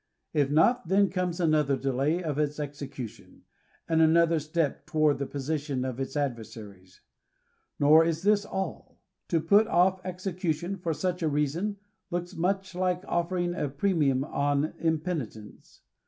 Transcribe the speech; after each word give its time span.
If 0.33 0.49
not, 0.49 0.87
then 0.87 1.11
comes 1.11 1.39
another 1.39 1.77
delay 1.77 2.23
of 2.23 2.39
its 2.39 2.59
execution, 2.59 3.43
and 3.87 4.01
another 4.01 4.39
step 4.39 4.87
toward 4.87 5.19
the 5.19 5.27
position 5.27 5.85
of 5.85 5.99
its 5.99 6.17
adversaries. 6.17 7.01
Nor 7.79 8.03
is 8.03 8.23
this 8.23 8.43
all. 8.43 8.99
To 9.27 9.39
put 9.39 9.67
ofl* 9.67 10.01
execution 10.03 10.77
for 10.79 10.95
such 10.95 11.21
a 11.21 11.27
reason, 11.29 11.77
looks 12.09 12.33
much 12.35 12.73
like 12.73 13.03
oflTering 13.03 13.55
a 13.55 13.69
premium 13.69 14.23
on 14.23 14.73
impenitence. 14.79 15.81